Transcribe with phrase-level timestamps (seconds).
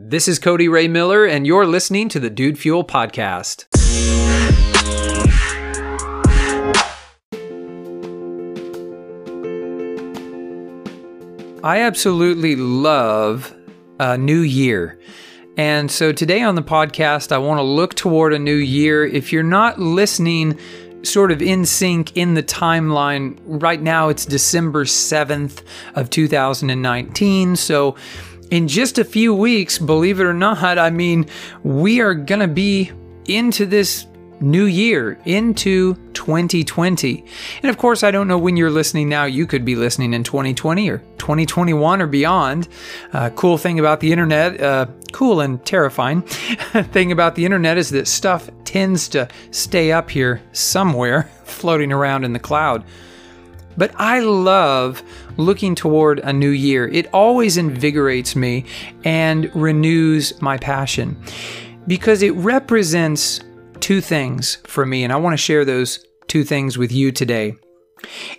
[0.00, 3.64] This is Cody Ray Miller, and you're listening to the Dude Fuel Podcast.
[11.64, 13.52] I absolutely love
[13.98, 15.00] a new year.
[15.56, 19.04] And so today on the podcast, I want to look toward a new year.
[19.04, 20.60] If you're not listening,
[21.02, 25.62] sort of in sync in the timeline, right now it's December 7th
[25.96, 27.56] of 2019.
[27.56, 27.96] So
[28.50, 31.26] in just a few weeks, believe it or not, I mean,
[31.62, 32.92] we are going to be
[33.26, 34.06] into this
[34.40, 37.24] new year, into 2020.
[37.62, 39.24] And of course, I don't know when you're listening now.
[39.24, 42.68] You could be listening in 2020 or 2021 or beyond.
[43.12, 47.90] Uh, cool thing about the internet, uh, cool and terrifying thing about the internet is
[47.90, 52.84] that stuff tends to stay up here somewhere, floating around in the cloud.
[53.78, 55.02] But I love
[55.36, 56.88] looking toward a new year.
[56.88, 58.64] It always invigorates me
[59.04, 61.16] and renews my passion
[61.86, 63.40] because it represents
[63.80, 67.54] two things for me, and I want to share those two things with you today.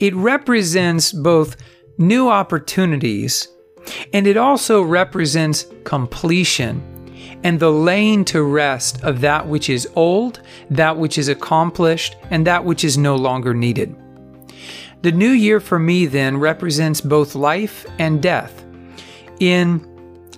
[0.00, 1.56] It represents both
[1.98, 3.48] new opportunities
[4.12, 6.82] and it also represents completion
[7.42, 12.46] and the laying to rest of that which is old, that which is accomplished, and
[12.46, 13.94] that which is no longer needed.
[15.04, 18.64] The new year for me then represents both life and death
[19.38, 19.86] in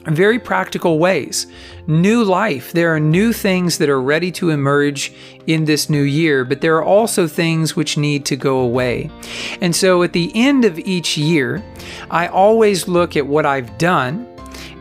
[0.07, 1.47] very practical ways.
[1.87, 2.73] New life.
[2.73, 5.13] There are new things that are ready to emerge
[5.47, 9.09] in this new year, but there are also things which need to go away.
[9.61, 11.65] And so at the end of each year,
[12.11, 14.27] I always look at what I've done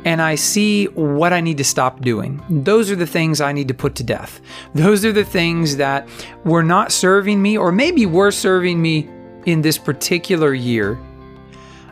[0.03, 2.41] and I see what I need to stop doing.
[2.49, 4.41] Those are the things I need to put to death.
[4.73, 6.07] Those are the things that
[6.43, 9.09] were not serving me, or maybe were serving me
[9.45, 10.99] in this particular year,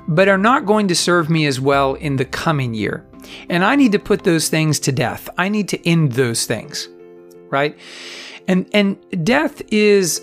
[0.07, 3.05] but are not going to serve me as well in the coming year.
[3.49, 5.29] And I need to put those things to death.
[5.37, 6.89] I need to end those things,
[7.49, 7.77] right?
[8.47, 10.21] And and death is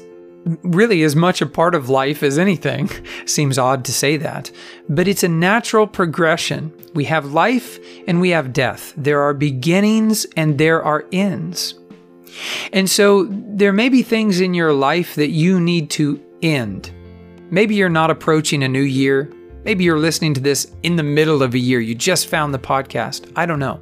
[0.63, 2.89] really as much a part of life as anything.
[3.27, 4.51] Seems odd to say that,
[4.89, 6.73] but it's a natural progression.
[6.95, 8.93] We have life and we have death.
[8.97, 11.75] There are beginnings and there are ends.
[12.73, 16.93] And so there may be things in your life that you need to end.
[17.51, 19.33] Maybe you're not approaching a new year.
[19.65, 21.81] Maybe you're listening to this in the middle of a year.
[21.81, 23.31] You just found the podcast.
[23.37, 23.81] I don't know.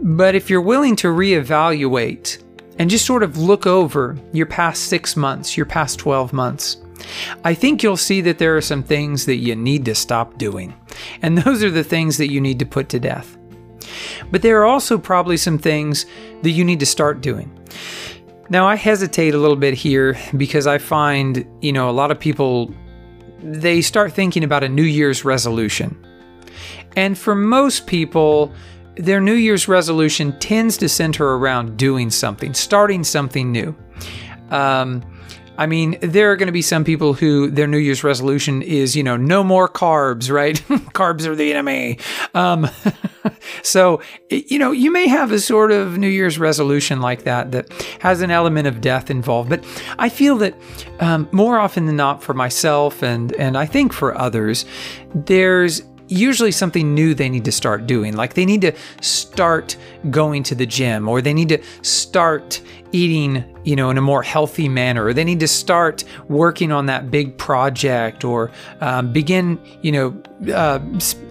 [0.00, 2.42] But if you're willing to reevaluate
[2.78, 6.78] and just sort of look over your past six months, your past 12 months,
[7.44, 10.74] I think you'll see that there are some things that you need to stop doing.
[11.22, 13.36] And those are the things that you need to put to death.
[14.30, 16.06] But there are also probably some things
[16.42, 17.50] that you need to start doing.
[18.50, 22.18] Now, I hesitate a little bit here because I find, you know, a lot of
[22.18, 22.74] people
[23.42, 25.96] they start thinking about a New Year's resolution.
[26.96, 28.52] And for most people,
[28.96, 33.74] their New Year's resolution tends to center around doing something, starting something new.
[34.50, 35.02] Um,
[35.56, 38.96] I mean, there are going to be some people who their New Year's resolution is,
[38.96, 40.56] you know, no more carbs, right?
[40.92, 41.98] carbs are the enemy.
[42.34, 42.68] Um,
[43.62, 44.00] so,
[44.30, 47.70] you know, you may have a sort of New Year's resolution like that that
[48.00, 49.50] has an element of death involved.
[49.50, 49.64] But
[49.98, 50.54] I feel that
[51.00, 54.64] um, more often than not, for myself and and I think for others,
[55.14, 58.16] there's usually something new they need to start doing.
[58.16, 59.76] Like they need to start
[60.10, 62.60] going to the gym or they need to start
[62.92, 66.86] eating, you know, in a more healthy manner, or they need to start working on
[66.86, 68.50] that big project or
[68.80, 70.22] um, begin, you know,
[70.52, 70.80] uh,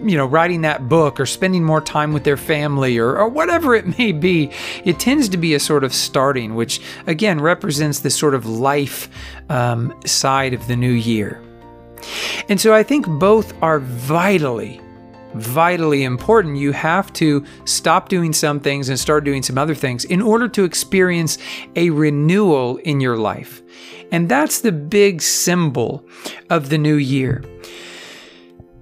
[0.02, 3.74] you know, writing that book or spending more time with their family or, or whatever
[3.74, 4.50] it may be.
[4.84, 9.10] It tends to be a sort of starting, which again represents this sort of life
[9.50, 11.42] um, side of the new year.
[12.48, 14.80] And so I think both are vitally,
[15.34, 16.56] vitally important.
[16.56, 20.48] You have to stop doing some things and start doing some other things in order
[20.48, 21.38] to experience
[21.76, 23.62] a renewal in your life.
[24.12, 26.04] And that's the big symbol
[26.48, 27.44] of the new year.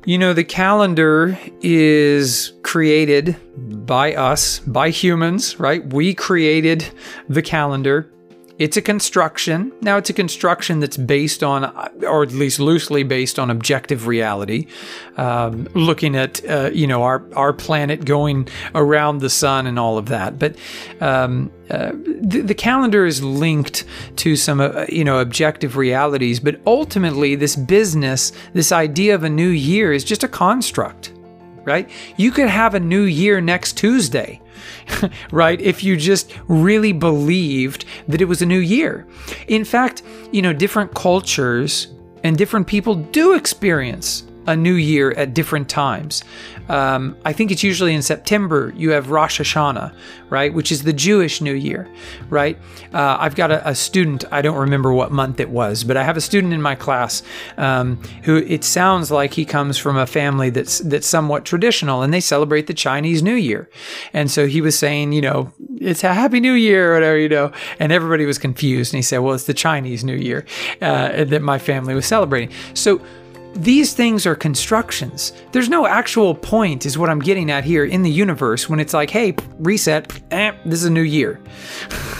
[0.06, 3.36] You know, the calendar is created
[3.86, 5.86] by us, by humans, right?
[5.92, 6.88] We created
[7.28, 8.10] the calendar.
[8.58, 9.72] It's a construction.
[9.82, 11.64] Now, it's a construction that's based on,
[12.02, 14.66] or at least loosely based on objective reality,
[15.16, 19.96] um, looking at, uh, you know, our, our planet going around the sun and all
[19.96, 20.40] of that.
[20.40, 20.56] But
[21.00, 23.84] um, uh, the, the, calendar is linked
[24.16, 26.40] to some, uh, you know, objective realities.
[26.40, 31.12] But ultimately, this business, this idea of a new year is just a construct
[31.64, 31.90] right?
[32.16, 34.40] You could have a new year next Tuesday,
[35.30, 35.60] right?
[35.60, 39.06] If you just really believed that it was a new year.
[39.48, 40.02] In fact,
[40.32, 41.88] you know, different cultures
[42.24, 46.24] and different people do experience a new year at different times.
[46.70, 49.94] Um, I think it's usually in September you have Rosh Hashanah,
[50.30, 51.86] right, which is the Jewish New Year,
[52.30, 52.58] right?
[52.92, 56.02] Uh, I've got a, a, student, I don't remember what month it was, but I
[56.02, 57.22] have a student in my class
[57.58, 62.12] um, who it sounds like he comes from a family that's that's somewhat traditional, and
[62.12, 63.68] they celebrate the Chinese New Year,
[64.14, 67.28] and so he was saying, you know, it's a Happy New Year, or whatever, you
[67.28, 70.46] know, and everybody was confused, and he said, well, it's the Chinese New Year
[70.80, 73.00] uh, that my family was celebrating, so
[73.54, 75.32] these things are constructions.
[75.52, 78.94] There's no actual point, is what I'm getting at here in the universe when it's
[78.94, 81.40] like, hey, reset, eh, this is a new year.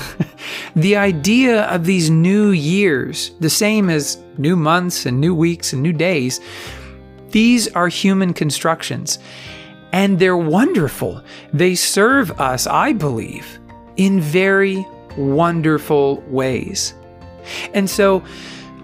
[0.76, 5.82] the idea of these new years, the same as new months and new weeks and
[5.82, 6.40] new days,
[7.31, 9.19] these are human constructions.
[9.92, 11.22] And they're wonderful.
[11.52, 13.58] They serve us, I believe,
[13.96, 14.86] in very
[15.16, 16.94] wonderful ways.
[17.74, 18.22] And so,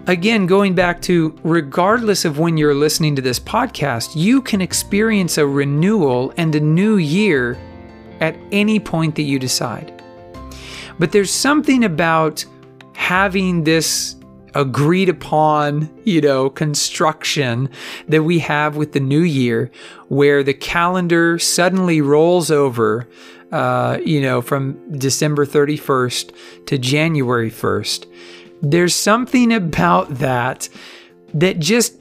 [0.07, 5.39] Again, going back to regardless of when you're listening to this podcast, you can experience
[5.39, 7.57] a renewal and a new year
[8.19, 9.91] at any point that you decide.
[10.99, 12.45] But there's something about
[12.93, 14.15] having this
[14.53, 17.67] agreed upon, you know, construction
[18.07, 19.71] that we have with the new year
[20.09, 23.07] where the calendar suddenly rolls over,
[23.51, 26.31] uh, you know, from December 31st
[26.67, 28.05] to January 1st
[28.71, 30.69] there's something about that
[31.33, 31.97] that just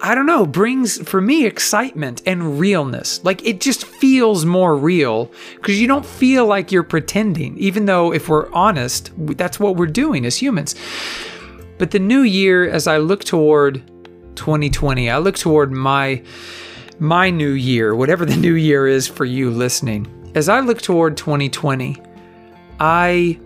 [0.00, 3.22] I don't know, brings for me excitement and realness.
[3.24, 8.12] Like it just feels more real because you don't feel like you're pretending, even though,
[8.12, 10.76] if we're honest, that's what we're doing as humans.
[11.78, 13.82] But the new year, as I look toward
[14.36, 16.22] 2020, I look toward my
[17.00, 20.06] my new year, whatever the new year is for you listening.
[20.36, 21.96] As I look toward 2020,
[22.78, 23.38] I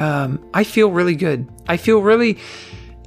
[0.00, 1.48] um, I feel really good.
[1.68, 2.38] I feel really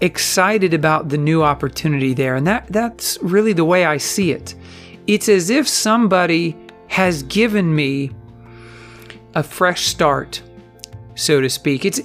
[0.01, 4.55] excited about the new opportunity there, and that that's really the way I see it.
[5.07, 6.55] It's as if somebody
[6.87, 8.11] has given me
[9.35, 10.41] a fresh start,
[11.15, 11.85] so to speak.
[11.85, 12.01] It's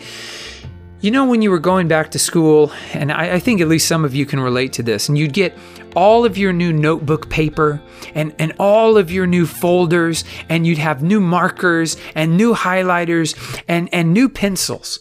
[1.03, 3.89] you know, when you were going back to school, and I, I, think at least
[3.89, 5.59] some of you can relate to this, and you'd get
[5.97, 7.83] all of your new notebook paper
[8.15, 13.37] and, and all of your new folders, and you'd have new markers and new highlighters
[13.67, 15.01] and, and new pencils.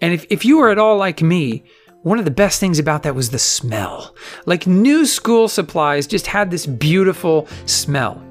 [0.00, 1.64] And if, if you were at all like me,
[2.02, 4.14] one of the best things about that was the smell.
[4.44, 8.22] Like new school supplies just had this beautiful smell.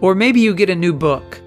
[0.00, 1.40] Or maybe you get a new book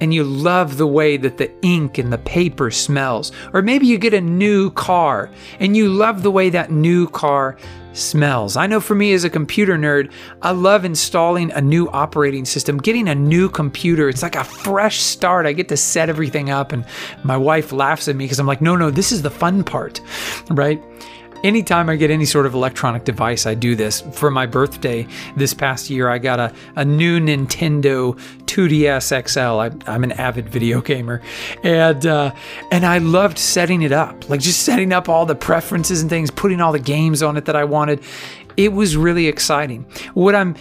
[0.00, 3.32] and you love the way that the ink and the paper smells.
[3.52, 5.30] Or maybe you get a new car
[5.60, 7.56] and you love the way that new car
[7.92, 8.56] smells.
[8.56, 10.12] I know for me as a computer nerd,
[10.42, 14.08] I love installing a new operating system, getting a new computer.
[14.08, 15.46] It's like a fresh start.
[15.46, 16.84] I get to set everything up, and
[17.24, 20.00] my wife laughs at me because I'm like, no, no, this is the fun part,
[20.50, 20.82] right?
[21.44, 24.00] Anytime I get any sort of electronic device, I do this.
[24.12, 25.06] For my birthday
[25.36, 29.88] this past year, I got a, a new Nintendo 2DS XL.
[29.88, 31.20] I, am an avid video gamer,
[31.62, 32.34] and uh,
[32.70, 36.30] and I loved setting it up, like just setting up all the preferences and things,
[36.30, 38.00] putting all the games on it that I wanted.
[38.56, 39.86] It was really exciting.
[40.14, 40.56] What I'm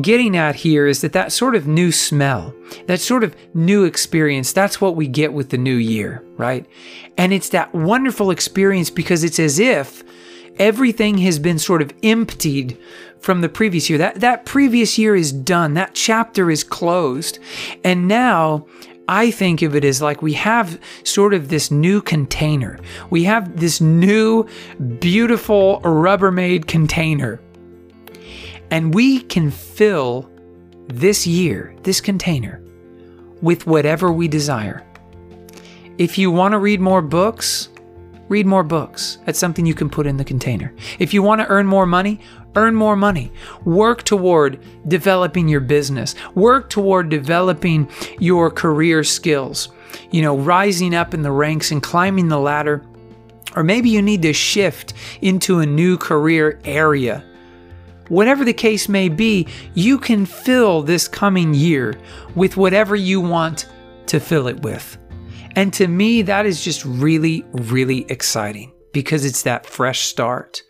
[0.00, 2.54] getting at here is that that sort of new smell,
[2.86, 6.66] that sort of new experience, that's what we get with the new year, right?
[7.18, 10.02] And it's that wonderful experience because it's as if
[10.58, 12.78] everything has been sort of emptied
[13.18, 13.98] from the previous year.
[13.98, 15.74] That that previous year is done.
[15.74, 17.38] That chapter is closed.
[17.84, 18.66] And now
[19.08, 22.78] I think of it as like we have sort of this new container.
[23.10, 24.46] We have this new
[24.98, 27.40] beautiful Rubbermaid container
[28.72, 30.30] and we can fill
[30.88, 32.62] this year, this container,
[33.42, 34.82] with whatever we desire.
[35.98, 37.68] If you want to read more books,
[38.28, 39.18] read more books.
[39.24, 40.74] That's something you can put in the container.
[40.98, 42.20] If you want to earn more money,
[42.56, 43.32] earn more money.
[43.64, 46.14] Work toward developing your business.
[46.34, 47.88] Work toward developing
[48.18, 49.68] your career skills.
[50.10, 52.84] You know, rising up in the ranks and climbing the ladder.
[53.54, 57.24] Or maybe you need to shift into a new career area
[58.12, 61.98] Whatever the case may be, you can fill this coming year
[62.34, 63.68] with whatever you want
[64.06, 64.98] to fill it with.
[65.54, 70.62] And to me, that is just really, really exciting because it's that fresh start.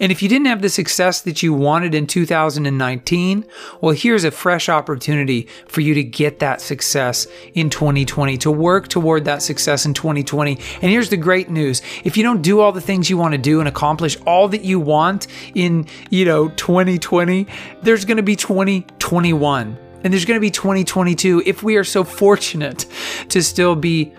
[0.00, 3.46] And if you didn't have the success that you wanted in 2019,
[3.80, 8.88] well, here's a fresh opportunity for you to get that success in 2020, to work
[8.88, 10.52] toward that success in 2020.
[10.52, 11.82] And here's the great news.
[12.04, 14.62] If you don't do all the things you want to do and accomplish all that
[14.62, 17.46] you want in, you know, 2020,
[17.82, 22.04] there's going to be 2021 and there's going to be 2022 if we are so
[22.04, 22.86] fortunate
[23.28, 24.12] to still be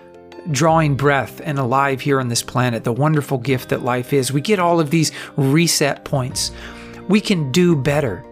[0.52, 4.32] drawing breath and alive here on this planet, the wonderful gift that life is.
[4.32, 6.52] We get all of these reset points
[7.10, 8.24] we can do better.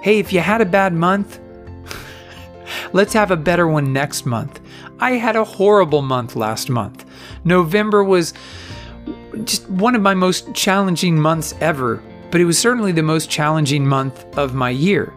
[0.00, 1.40] Hey, if you had a bad month,
[2.92, 4.60] let's have a better one next month.
[5.00, 7.04] I had a horrible month last month.
[7.44, 8.32] November was
[9.44, 13.86] just one of my most challenging months ever, but it was certainly the most challenging
[13.86, 15.12] month of my year.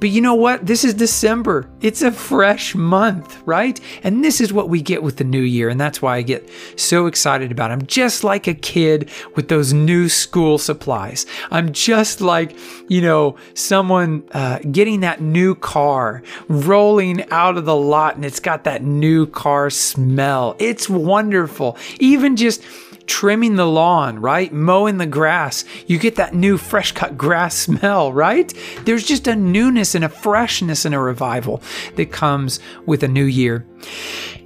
[0.00, 0.66] But you know what?
[0.66, 1.68] This is December.
[1.80, 3.80] It's a fresh month, right?
[4.02, 5.68] And this is what we get with the new year.
[5.68, 7.74] And that's why I get so excited about it.
[7.74, 11.26] I'm just like a kid with those new school supplies.
[11.50, 12.56] I'm just like,
[12.88, 18.40] you know, someone uh, getting that new car, rolling out of the lot, and it's
[18.40, 20.56] got that new car smell.
[20.58, 21.76] It's wonderful.
[21.98, 22.62] Even just
[23.08, 24.52] trimming the lawn, right?
[24.52, 25.64] Mowing the grass.
[25.86, 28.52] You get that new fresh cut grass smell, right?
[28.84, 31.60] There's just a newness and a freshness and a revival
[31.96, 33.66] that comes with a new year.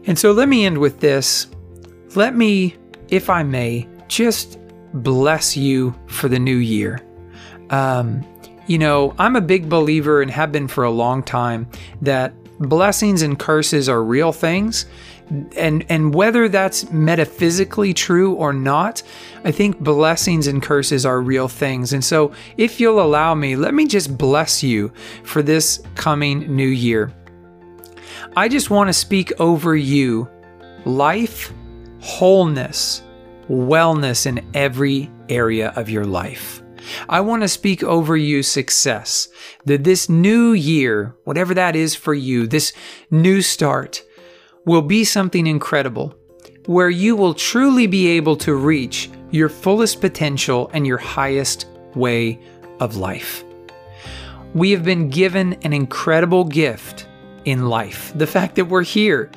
[0.07, 1.49] And so let me end with this.
[2.15, 2.77] Let me,
[3.09, 4.59] if I may, just
[4.95, 7.01] bless you for the new year.
[7.71, 8.27] Um,
[8.67, 11.69] you know, I'm a big believer and have been for a long time
[12.03, 14.87] that blessings and curses are real things
[15.57, 19.03] and and whether that's metaphysically true or not
[19.45, 23.75] i think blessings and curses are real things and so if you'll allow me let
[23.75, 24.93] me just bless you
[25.25, 27.13] for this coming new year
[28.37, 30.29] i just want to speak over you
[30.85, 31.53] life
[32.01, 33.03] wholeness
[33.49, 36.63] wellness in every area of your life
[37.09, 39.29] I want to speak over you success.
[39.65, 42.73] That this new year, whatever that is for you, this
[43.09, 44.03] new start,
[44.65, 46.15] will be something incredible
[46.67, 52.39] where you will truly be able to reach your fullest potential and your highest way
[52.81, 53.45] of life.
[54.55, 57.07] We have been given an incredible gift
[57.45, 58.13] in life.
[58.15, 59.31] The fact that we're here,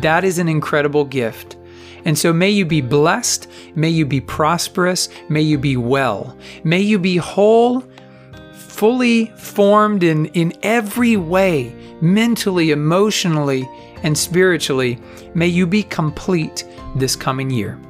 [0.00, 1.56] that is an incredible gift.
[2.04, 6.80] And so may you be blessed, may you be prosperous, may you be well, may
[6.80, 7.84] you be whole,
[8.82, 13.64] fully formed in, in every way, mentally, emotionally,
[14.02, 14.98] and spiritually,
[15.34, 16.64] may you be complete
[16.96, 17.80] this coming year.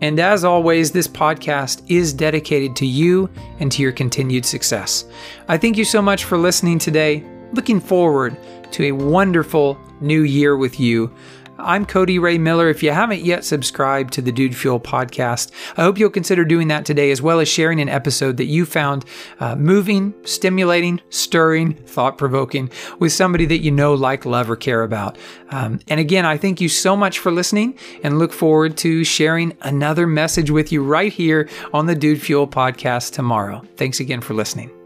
[0.00, 3.30] And as always, this podcast is dedicated to you
[3.60, 5.04] and to your continued success.
[5.46, 7.24] I thank you so much for listening today.
[7.52, 8.36] Looking forward
[8.72, 11.14] to a wonderful new year with you.
[11.60, 12.68] I'm Cody Ray Miller.
[12.68, 16.68] If you haven't yet subscribed to the Dude Fuel podcast, I hope you'll consider doing
[16.68, 19.04] that today, as well as sharing an episode that you found
[19.40, 24.84] uh, moving, stimulating, stirring, thought provoking with somebody that you know, like, love, or care
[24.84, 25.18] about.
[25.50, 29.56] Um, and again, I thank you so much for listening and look forward to sharing
[29.62, 33.64] another message with you right here on the Dude Fuel podcast tomorrow.
[33.76, 34.77] Thanks again for listening.